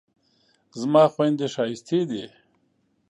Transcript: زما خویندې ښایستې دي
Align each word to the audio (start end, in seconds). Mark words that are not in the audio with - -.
زما 0.79 1.03
خویندې 1.13 1.47
ښایستې 1.53 1.99
دي 2.09 2.25